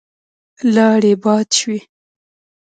[0.75, 1.79] لاړې يې باد شوې.